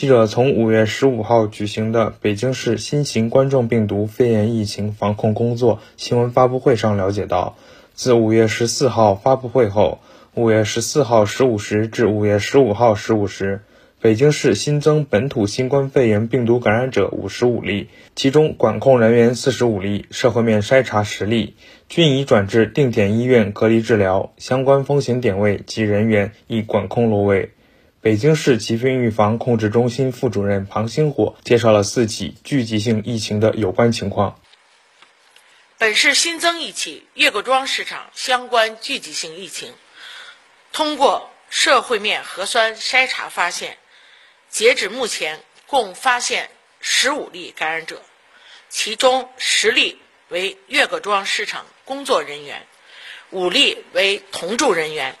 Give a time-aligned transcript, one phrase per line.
[0.00, 7.56] 记者从五月十五号举行的北京市新型冠状病毒肺炎疫情防控工作新闻发布会上了解到，
[7.94, 9.98] 自五月十四号发布会后，
[10.34, 13.62] 五月十四号十五时至五月十五号十五时，
[14.00, 21.56] 北京市新增本土新冠肺炎病毒感染者五十五例，其中管控人员四十五例，社会面筛查十例，
[21.88, 27.50] 均已转至定点医院隔离治疗，相关风险点位及人员已管控落位。
[28.08, 34.40] 北京市疾病预防控制中心副主任庞星火介绍了四起聚集性疫情的有关情况。
[35.76, 39.74] 本市新增一起岳各庄市场相关聚集性疫情，
[40.72, 43.76] 通过社会面核酸筛查发现，
[44.48, 46.48] 截止目前共发现
[46.80, 48.00] 十五例感染者，
[48.70, 49.98] 其中十例
[50.30, 52.66] 为岳各庄市场工作人员，
[53.28, 55.14] 五例为同住人员。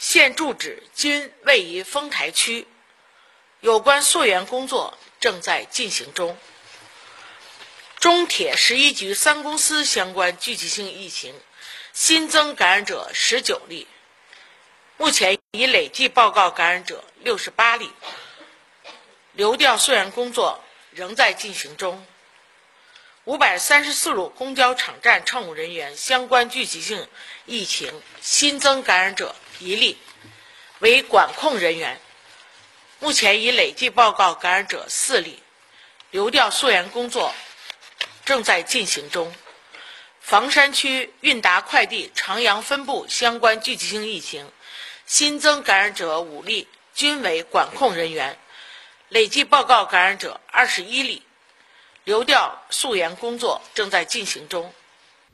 [0.00, 2.66] 现住址均位于丰台区，
[3.60, 6.38] 有关溯源工作正在进行中。
[7.98, 11.38] 中铁十一局三公司相关聚集性疫情
[11.92, 13.86] 新增感染者十九例，
[14.96, 17.90] 目前已累计报告感染者六十八例，
[19.34, 22.02] 流调溯源工作仍在进行中。
[23.24, 27.06] 五百三十四路公交场站乘务人员相关聚集性
[27.44, 29.36] 疫情新增感染者。
[29.60, 29.96] 一例
[30.78, 32.00] 为管控人员，
[32.98, 35.42] 目前已累计报告感染者四例，
[36.10, 37.34] 流调溯源工作
[38.24, 39.32] 正在进行中。
[40.20, 44.50] 房山区韵达快递长阳分部相关聚集性疫情
[45.06, 48.38] 新增感染者五例，均为管控人员，
[49.08, 51.22] 累计报告感染者二十一例，
[52.04, 54.72] 流调溯源工作正在进行中。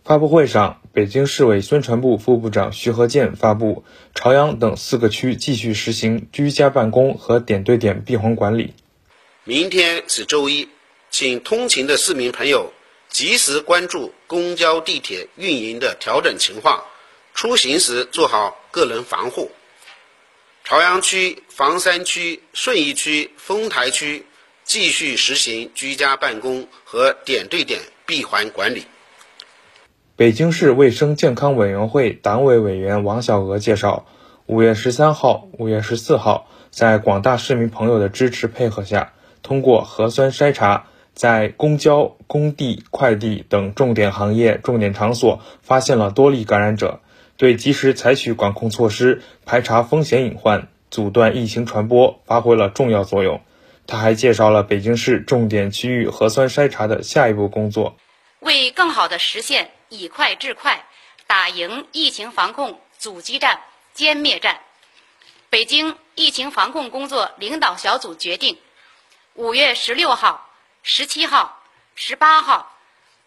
[0.07, 8.73] 发布会上，北京市委宣传部副部长徐和建发布，朝阳等四个区继续实行居家办公和点对点闭环管理。
[9.43, 10.69] 明天是周一，
[11.11, 12.73] 请通勤的市民朋友
[13.09, 16.84] 及时关注公交、地铁运营的调整情况，
[17.34, 19.50] 出行时做好个人防护。
[20.62, 24.25] 朝阳区、房山区、顺义区、丰台区
[24.62, 28.84] 继续实行居家办公和点对点闭环管理。
[30.16, 34.06] 北京市卫生健康委员会党委委员王小娥介绍，
[34.47, 39.12] 五月十三号、五月十四号，在广大市民朋友的支持配合下，
[39.43, 47.00] 通过核酸筛查，在公交、工地、快递等重点行业、重点场所发现了多例感染者，
[47.37, 53.43] 对及时采取管控措施、排查风险隐患、阻断疫情传播发挥了重要作用。
[53.87, 57.97] 他还介绍了北京市重点区域核酸筛查的下一步工作，
[58.47, 59.73] 为更好地实现。
[59.89, 60.84] 以快制快，
[61.27, 63.62] 打赢疫情防控阻击战、
[63.95, 64.61] 歼灭战。
[65.49, 68.59] 北京疫情防控工作领导小组决定，
[69.35, 70.51] 五月十六号、
[70.83, 71.62] 十七号、
[71.95, 72.77] 十八号，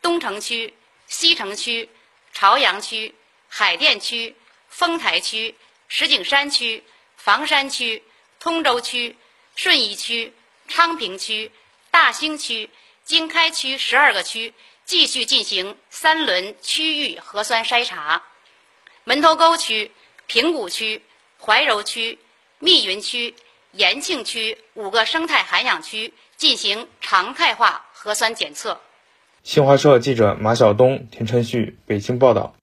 [0.02, 0.74] 东城区、
[1.08, 1.90] 西城区、
[2.34, 3.16] 朝阳区、
[3.48, 4.36] 海淀区、
[4.68, 5.56] 丰台区、
[5.88, 6.84] 石景山区、
[7.16, 8.04] 房山区、
[8.40, 9.16] 通州区、
[9.56, 10.34] 顺义区、
[10.68, 11.52] 昌平区、
[11.90, 12.70] 大兴区、
[13.10, 14.54] 经开区十二个区。
[14.86, 18.24] 继续进行三轮区域核酸筛查，
[19.04, 19.92] 门头沟区、
[20.26, 21.04] 平谷区、
[21.40, 22.18] 怀柔区、
[22.58, 23.36] 密云区、
[23.72, 28.82] 延庆区五个生态涵养区进行常态化核酸检测。
[29.44, 32.56] 新华社记者马晓东、田晨旭北京报道。